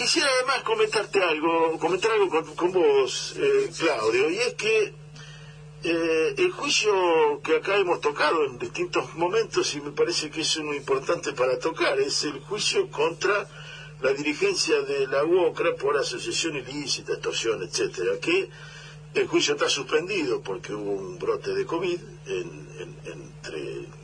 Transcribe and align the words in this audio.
quisiera 0.00 0.28
además 0.34 0.62
comentarte 0.62 1.22
algo, 1.22 1.78
comentar 1.78 2.10
algo 2.12 2.54
con, 2.56 2.72
vos, 2.72 3.34
eh, 3.36 3.70
Claudio, 3.78 4.30
y 4.30 4.38
es 4.38 4.54
que 4.54 4.94
eh, 5.84 6.34
el 6.38 6.50
juicio 6.52 6.90
que 7.44 7.56
acá 7.56 7.76
hemos 7.76 8.00
tocado 8.00 8.46
en 8.46 8.58
distintos 8.58 9.14
momentos, 9.14 9.74
y 9.74 9.82
me 9.82 9.90
parece 9.90 10.30
que 10.30 10.40
es 10.40 10.58
muy 10.60 10.78
importante 10.78 11.34
para 11.34 11.58
tocar, 11.58 12.00
es 12.00 12.24
el 12.24 12.40
juicio 12.40 12.90
contra 12.90 13.46
la 14.00 14.12
dirigencia 14.14 14.80
de 14.80 15.06
la 15.06 15.22
UOCRA 15.22 15.76
por 15.76 15.98
asociación 15.98 16.56
ilícita, 16.56 17.12
extorsión, 17.12 17.62
etcétera, 17.62 18.18
que 18.22 18.48
el 19.12 19.26
juicio 19.26 19.52
está 19.52 19.68
suspendido 19.68 20.40
porque 20.40 20.72
hubo 20.72 20.92
un 20.92 21.18
brote 21.18 21.52
de 21.52 21.66
COVID 21.66 22.00
entre 23.04 23.99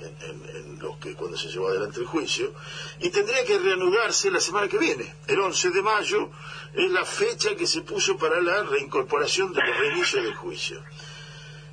en, 0.00 0.78
los 0.78 0.98
que 0.98 1.14
cuando 1.14 1.36
se 1.36 1.48
llevó 1.48 1.68
adelante 1.68 2.00
el 2.00 2.06
juicio 2.06 2.52
y 3.00 3.08
tendría 3.10 3.44
que 3.44 3.58
reanudarse 3.58 4.30
la 4.30 4.40
semana 4.40 4.68
que 4.68 4.78
viene. 4.78 5.14
El 5.26 5.40
11 5.40 5.70
de 5.70 5.82
mayo 5.82 6.30
es 6.74 6.90
la 6.90 7.04
fecha 7.04 7.54
que 7.56 7.66
se 7.66 7.82
puso 7.82 8.16
para 8.16 8.40
la 8.40 8.62
reincorporación 8.64 9.52
de 9.52 9.62
los 9.62 9.78
reinicios 9.78 10.22
del 10.22 10.34
juicio. 10.34 10.82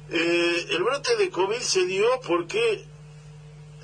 Eh, 0.10 0.68
el 0.70 0.84
brote 0.84 1.16
de 1.18 1.30
COVID 1.30 1.60
se 1.60 1.86
dio 1.86 2.08
porque 2.26 2.86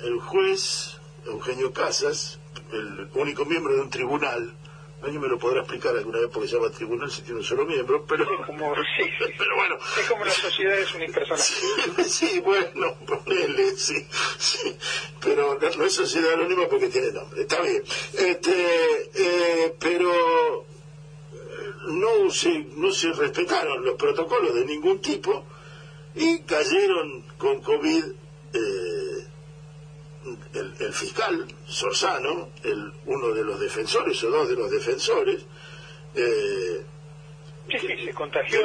el 0.02 0.18
juez 0.20 0.96
Eugenio 1.26 1.72
Casas, 1.72 2.38
el 2.72 3.10
único 3.14 3.44
miembro 3.44 3.74
de 3.74 3.80
un 3.82 3.90
tribunal, 3.90 4.54
Alguien 5.02 5.22
me 5.22 5.28
lo 5.28 5.38
podrá 5.38 5.60
explicar 5.60 5.96
alguna 5.96 6.18
vez 6.18 6.28
porque 6.30 6.48
se 6.48 6.56
llama 6.56 6.70
tribunal 6.70 7.10
si 7.10 7.22
tiene 7.22 7.38
un 7.38 7.44
solo 7.44 7.64
miembro, 7.64 8.04
pero... 8.06 8.24
Es 8.24 8.46
como, 8.46 8.74
pero 9.38 9.56
bueno... 9.56 9.78
Es 9.98 10.08
como 10.08 10.24
las 10.26 10.34
sociedades 10.34 10.94
unipersonales. 10.94 11.46
Sí, 11.46 12.04
sí, 12.04 12.40
bueno, 12.40 12.96
ponele, 13.06 13.76
sí, 13.76 14.06
sí. 14.38 14.76
Pero 15.22 15.58
no, 15.58 15.84
es 15.84 15.94
sociedad 15.94 16.34
anónima 16.34 16.66
porque 16.68 16.88
tiene 16.88 17.12
nombre, 17.12 17.42
está 17.42 17.62
bien. 17.62 17.82
Este, 18.12 19.10
eh, 19.14 19.74
pero 19.78 20.62
eh, 20.62 20.66
no 21.88 22.30
se, 22.30 22.58
no 22.76 22.92
se 22.92 23.12
respetaron 23.12 23.82
los 23.82 23.94
protocolos 23.94 24.54
de 24.54 24.66
ningún 24.66 25.00
tipo 25.00 25.46
y 26.14 26.40
cayeron 26.40 27.22
con 27.38 27.62
COVID... 27.62 28.04
Eh, 28.52 29.09
el, 30.54 30.92
fiscal 30.92 31.46
Sorsano, 31.66 32.50
el, 32.62 32.92
uno 33.06 33.28
de 33.28 33.44
los 33.44 33.58
defensores 33.58 34.22
o 34.24 34.30
dos 34.30 34.48
de 34.48 34.56
los 34.56 34.70
defensores, 34.70 35.46
eh, 36.14 36.84
sí, 37.70 37.78
sí, 37.78 38.04
se 38.04 38.14
contagió. 38.14 38.60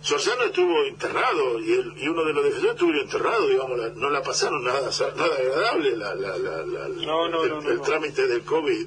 Sorsano, 0.00 0.44
estuvo 0.44 0.86
internado 0.86 1.60
y, 1.60 1.72
el, 1.72 1.92
y 1.98 2.08
uno 2.08 2.24
de 2.24 2.32
los 2.32 2.44
defensores 2.44 2.74
estuvo 2.74 2.92
enterrado, 2.92 3.46
digamos, 3.48 3.96
no 3.96 4.10
la 4.10 4.22
pasaron 4.22 4.64
nada, 4.64 4.90
nada 5.16 5.36
agradable 5.36 5.96
la, 5.96 6.12
el, 6.12 7.80
trámite 7.82 8.26
del 8.26 8.42
COVID. 8.42 8.86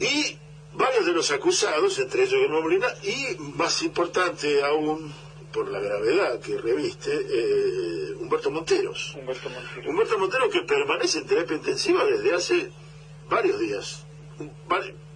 Y 0.00 0.38
varios 0.74 1.06
de 1.06 1.12
los 1.12 1.30
acusados, 1.30 1.98
entre 1.98 2.24
ellos 2.24 2.50
Molina, 2.50 2.88
y 3.02 3.36
más 3.56 3.82
importante 3.82 4.62
aún, 4.64 5.12
por 5.56 5.70
la 5.70 5.80
gravedad 5.80 6.38
que 6.40 6.58
reviste, 6.58 7.10
eh, 7.10 8.14
Humberto 8.20 8.50
Monteros. 8.50 9.14
Humberto 9.18 9.48
Montero. 9.48 9.90
Humberto 9.90 10.18
Montero 10.18 10.50
que 10.50 10.60
permanece 10.62 11.20
en 11.20 11.26
terapia 11.26 11.56
intensiva 11.56 12.04
desde 12.04 12.34
hace 12.34 12.70
varios 13.30 13.58
días. 13.58 14.04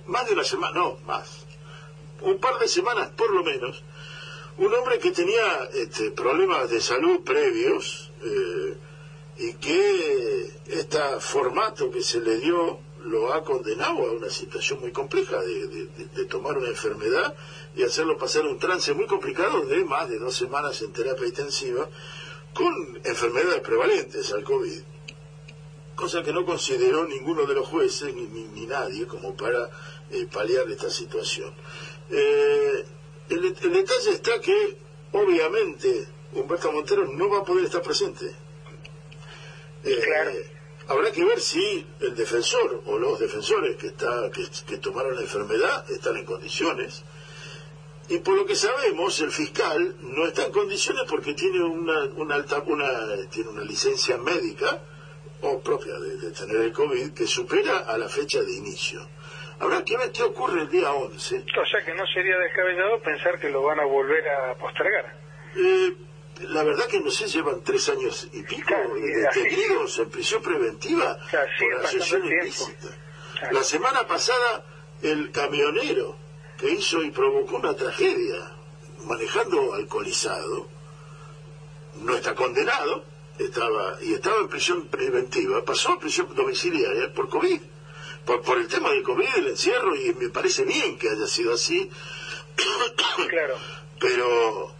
más 0.06 0.26
de 0.26 0.32
una 0.32 0.44
semana, 0.44 0.80
no, 0.80 0.96
más. 1.04 1.46
Un 2.22 2.38
par 2.38 2.58
de 2.58 2.68
semanas 2.68 3.10
por 3.10 3.30
lo 3.34 3.44
menos. 3.44 3.84
Un 4.56 4.72
hombre 4.74 4.98
que 4.98 5.10
tenía 5.10 5.68
este, 5.74 6.10
problemas 6.10 6.70
de 6.70 6.80
salud 6.80 7.20
previos 7.22 8.10
eh, 8.22 8.78
y 9.36 9.54
que 9.54 10.50
este 10.68 10.98
formato 11.20 11.90
que 11.90 12.02
se 12.02 12.20
le 12.20 12.38
dio 12.38 12.80
lo 13.04 13.32
ha 13.32 13.42
condenado 13.42 14.06
a 14.06 14.12
una 14.12 14.30
situación 14.30 14.80
muy 14.80 14.92
compleja 14.92 15.40
de, 15.40 16.24
tomar 16.26 16.58
una 16.58 16.68
enfermedad 16.68 17.34
y 17.74 17.82
hacerlo 17.82 18.18
pasar 18.18 18.46
un 18.46 18.58
trance 18.58 18.92
muy 18.94 19.06
complicado 19.06 19.62
de 19.62 19.84
más 19.84 20.08
de 20.08 20.18
dos 20.18 20.34
semanas 20.34 20.80
en 20.82 20.92
terapia 20.92 21.26
intensiva 21.26 21.88
con 22.54 23.00
enfermedades 23.04 23.60
prevalentes 23.60 24.32
al 24.32 24.44
COVID, 24.44 24.80
cosa 25.94 26.22
que 26.22 26.32
no 26.32 26.44
consideró 26.44 27.06
ninguno 27.06 27.46
de 27.46 27.54
los 27.54 27.68
jueces 27.68 28.14
ni, 28.14 28.66
nadie 28.66 29.06
como 29.06 29.36
para 29.36 29.70
eh, 30.10 30.26
paliar 30.32 30.68
esta 30.70 30.90
situación. 30.90 31.52
Eh, 32.10 32.84
el, 33.28 33.54
detalle 33.54 34.10
está 34.10 34.40
que, 34.40 34.76
obviamente, 35.12 36.06
Humberto 36.32 36.72
Montero 36.72 37.06
no 37.06 37.28
va 37.28 37.38
a 37.38 37.44
poder 37.44 37.64
estar 37.64 37.82
presente. 37.82 38.34
Eh, 39.84 40.59
habrá 40.90 41.10
que 41.12 41.24
ver 41.24 41.40
si 41.40 41.86
el 42.00 42.14
defensor 42.14 42.82
o 42.84 42.98
los 42.98 43.18
defensores 43.18 43.76
que, 43.76 43.88
está, 43.88 44.30
que 44.30 44.76
tomaron 44.78 45.14
la 45.14 45.22
enfermedad 45.22 45.90
están 45.90 46.16
en 46.16 46.24
condiciones 46.24 47.04
y 48.10 48.18
por 48.18 48.34
lo 48.34 48.44
que 48.44 48.56
sabemos, 48.56 49.20
el 49.20 49.30
fiscal 49.30 49.94
no 50.00 50.26
está 50.26 50.44
en 50.44 50.50
condiciones 50.50 51.04
porque 51.08 51.32
tiene 51.32 51.62
una, 51.62 52.06
una 52.16 52.34
alta, 52.34 52.60
una, 52.66 52.88
tiene 53.30 53.50
una 53.50 53.62
licencia 53.62 54.18
médica 54.18 54.80
o 55.42 55.60
propia 55.60 55.96
de, 55.96 56.32
tener 56.32 56.56
el 56.56 56.72
COVID 56.72 57.14
que 57.14 57.24
supera 57.28 57.78
a 57.86 57.96
la 57.96 58.08
fecha 58.08 58.42
de 58.42 58.52
inicio. 58.52 59.08
Habrá 59.60 59.84
que 59.84 59.96
ver 59.96 60.10
qué 60.10 60.24
ocurre 60.24 60.62
el 60.62 60.70
día 60.70 60.92
11. 60.92 61.36
O 61.36 61.66
sea 61.66 61.84
que 61.84 61.94
no 61.94 62.04
sería 62.08 62.36
descabellado 62.36 63.00
pensar 63.00 63.38
que 63.38 63.48
lo 63.48 63.62
van 63.62 63.78
a 63.78 63.84
volver 63.84 64.28
a 64.28 64.54
postergar. 64.56 65.16
Eh, 65.54 65.94
la 66.48 66.62
verdad 66.62 66.86
que 66.86 67.00
no 67.00 67.10
sé, 67.10 67.26
llevan 67.26 67.62
tres 67.62 67.88
años 67.88 68.28
y 68.32 68.42
pico 68.42 68.74
detenidos 68.94 69.98
en 69.98 70.10
prisión 70.10 70.42
preventiva 70.42 71.18
por 71.58 71.74
asociación 71.84 72.26
ilícita. 72.26 72.88
La 73.52 73.62
semana 73.62 74.06
pasada 74.06 74.64
el 75.02 75.30
camionero 75.30 76.16
que 76.58 76.70
hizo 76.70 77.02
y 77.02 77.10
provocó 77.10 77.56
una 77.56 77.74
tragedia 77.74 78.52
manejando 79.04 79.74
alcoholizado, 79.74 80.68
no 82.02 82.14
está 82.14 82.34
condenado, 82.34 83.04
estaba 83.38 83.98
y 84.02 84.14
estaba 84.14 84.40
en 84.40 84.48
prisión 84.48 84.86
preventiva, 84.88 85.64
pasó 85.64 85.92
a 85.92 85.98
prisión 85.98 86.34
domiciliaria 86.34 87.12
por 87.14 87.28
COVID, 87.28 87.60
por, 88.24 88.42
por 88.42 88.58
el 88.58 88.68
tema 88.68 88.90
del 88.90 89.02
COVID, 89.02 89.28
el 89.36 89.46
encierro, 89.48 89.96
y 89.96 90.12
me 90.14 90.28
parece 90.28 90.64
bien 90.64 90.98
que 90.98 91.08
haya 91.08 91.26
sido 91.26 91.54
así. 91.54 91.90
Claro. 93.28 93.56
Pero 94.00 94.74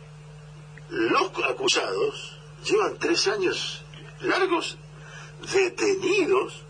los 0.91 1.31
acusados 1.77 2.37
llevan 2.65 2.99
tres 2.99 3.27
años 3.29 3.83
largos 4.21 4.77
detenidos 5.53 6.63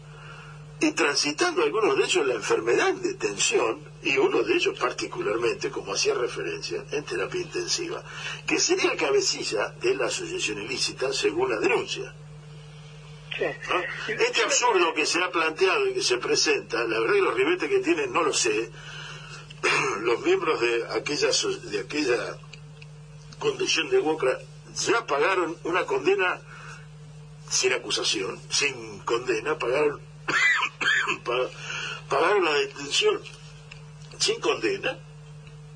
y 0.81 0.93
transitando 0.93 1.63
algunos 1.63 1.97
de 1.97 2.05
ellos 2.05 2.27
la 2.27 2.35
enfermedad 2.35 2.95
de 2.95 3.15
tensión 3.15 3.81
y 4.03 4.17
uno 4.17 4.43
de 4.43 4.55
ellos 4.55 4.79
particularmente, 4.79 5.71
como 5.71 5.93
hacía 5.93 6.15
referencia, 6.15 6.83
en 6.91 7.05
terapia 7.05 7.41
intensiva, 7.41 8.03
que 8.47 8.59
sería 8.59 8.97
cabecilla 8.97 9.75
de 9.81 9.95
la 9.95 10.07
asociación 10.07 10.63
ilícita 10.63 11.13
según 11.13 11.51
la 11.51 11.59
denuncia. 11.59 12.15
Este 14.09 14.43
absurdo 14.43 14.95
que 14.95 15.05
se 15.05 15.23
ha 15.23 15.31
planteado 15.31 15.87
y 15.87 15.95
que 15.95 16.03
se 16.03 16.17
presenta, 16.19 16.83
la 16.85 17.01
verdad 17.01 17.15
que 17.15 17.21
los 17.21 17.35
ribetes 17.35 17.69
que 17.69 17.79
tienen 17.81 18.13
no 18.13 18.23
lo 18.23 18.33
sé, 18.33 18.71
los 20.01 20.21
miembros 20.21 20.61
de 20.61 20.87
aquella, 20.95 21.29
de 21.65 21.81
aquella 21.81 22.39
condición 23.39 23.91
de 23.91 23.99
Wokra 23.99 24.39
ya 24.75 25.07
pagaron 25.07 25.57
una 25.65 25.85
condena 25.85 26.41
sin 27.49 27.73
acusación, 27.73 28.41
sin 28.51 29.01
condena, 29.01 29.59
pagaron, 29.59 30.01
pagaron 32.09 32.45
la 32.45 32.55
detención 32.55 33.21
sin 34.19 34.41
condena, 34.41 34.97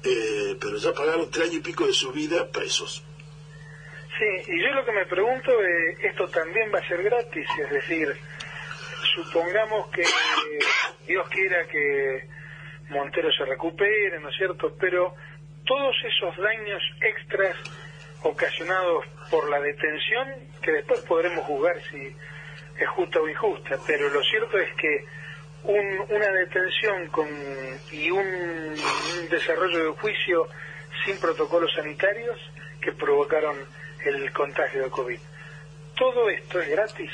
eh, 0.04 0.56
pero 0.60 0.76
ya 0.76 0.92
pagaron 0.92 1.30
tres 1.30 1.44
años 1.44 1.56
y 1.56 1.60
pico 1.60 1.86
de 1.86 1.92
su 1.92 2.12
vida 2.12 2.46
presos. 2.50 3.02
Sí, 4.18 4.52
y 4.52 4.62
yo 4.62 4.68
lo 4.70 4.84
que 4.84 4.92
me 4.92 5.06
pregunto, 5.06 5.50
es, 5.60 5.98
¿esto 6.04 6.28
también 6.28 6.72
va 6.72 6.78
a 6.78 6.88
ser 6.88 7.02
gratis? 7.02 7.48
Es 7.60 7.70
decir, 7.70 8.14
supongamos 9.16 9.90
que 9.90 10.02
Dios 11.06 11.28
quiera 11.30 11.66
que 11.66 12.28
Montero 12.90 13.32
se 13.32 13.44
recupere, 13.44 14.20
¿no 14.20 14.28
es 14.28 14.36
cierto? 14.36 14.76
Pero 14.78 15.14
todos 15.66 15.96
esos 16.04 16.36
daños 16.36 16.82
extras 17.00 17.56
ocasionados 18.24 19.04
por 19.30 19.48
la 19.48 19.60
detención, 19.60 20.28
que 20.62 20.72
después 20.72 21.00
podremos 21.00 21.44
juzgar 21.44 21.76
si 21.90 22.14
es 22.78 22.88
justa 22.88 23.20
o 23.20 23.28
injusta, 23.28 23.78
pero 23.86 24.08
lo 24.08 24.22
cierto 24.22 24.58
es 24.58 24.74
que 24.74 25.04
una 25.64 26.28
detención 26.30 27.08
con, 27.08 27.28
y 27.92 28.10
un, 28.10 28.74
desarrollo 29.30 29.84
de 29.84 30.00
juicio 30.00 30.48
sin 31.04 31.18
protocolos 31.18 31.72
sanitarios 31.74 32.38
que 32.80 32.92
provocaron 32.92 33.56
el 34.04 34.32
contagio 34.32 34.84
de 34.84 34.90
COVID. 34.90 35.18
Todo 35.96 36.28
esto 36.28 36.60
es 36.60 36.68
gratis. 36.68 37.10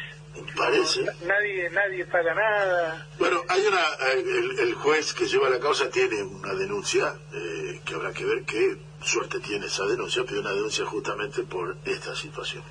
Parece. 0.57 1.03
nadie, 1.27 1.71
nadie 1.71 2.07
paga 2.07 2.35
nada. 2.35 3.09
Bueno, 3.19 3.43
hay 3.49 3.67
una, 3.67 3.85
el, 4.63 4.75
juez 4.75 5.13
que 5.13 5.27
lleva 5.27 5.51
la 5.51 5.59
causa 5.59 5.91
tiene 5.91 6.23
una 6.23 6.55
denuncia 6.55 7.15
eh, 7.33 7.81
que 7.85 7.95
habrá 7.95 8.13
que 8.13 8.25
ver 8.25 8.45
qué 8.45 8.77
suerte 9.03 9.41
tiene 9.41 9.67
esa 9.67 9.85
denuncia, 9.87 10.25
pero 10.27 10.41
una 10.41 10.51
denuncia 10.51 10.85
justamente 10.85 11.43
por 11.43 11.77
esta 11.85 12.15
situación. 12.15 12.63